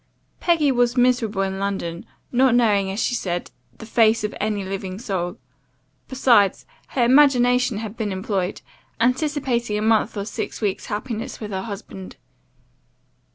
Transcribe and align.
"Peggy 0.39 0.71
was 0.71 0.97
miserable 0.97 1.43
in 1.43 1.59
London, 1.59 2.07
not 2.31 2.55
knowing, 2.55 2.89
as 2.89 2.99
she 2.99 3.13
said, 3.13 3.51
'the 3.77 3.85
face 3.85 4.23
of 4.23 4.33
any 4.41 4.63
living 4.65 4.97
soul.' 4.97 5.37
Besides, 6.07 6.65
her 6.97 7.03
imagination 7.05 7.77
had 7.77 7.95
been 7.97 8.11
employed, 8.11 8.61
anticipating 8.99 9.77
a 9.77 9.81
month 9.83 10.17
or 10.17 10.25
six 10.25 10.59
weeks' 10.59 10.87
happiness 10.87 11.39
with 11.39 11.51
her 11.51 11.61
husband. 11.61 12.15